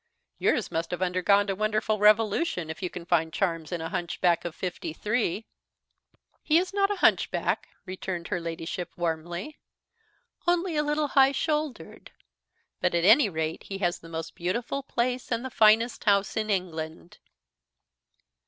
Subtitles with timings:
[0.39, 4.43] "Yours must have undergone a wonderful revolution, if you can find charms in a hunchback
[4.43, 5.45] of fifty three."
[6.41, 9.59] "He is not a hunchback," returned her Ladyship warmly;
[10.47, 12.09] "only a little high shouldered;
[12.79, 16.49] but at any rate he has the most beautiful place and the finest house in
[16.49, 17.19] England."